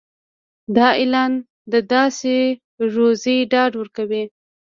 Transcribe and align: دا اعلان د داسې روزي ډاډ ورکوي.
دا 0.75 0.87
اعلان 0.99 1.31
د 1.71 1.73
داسې 1.93 2.35
روزي 2.93 3.37
ډاډ 3.51 3.71
ورکوي. 3.77 4.23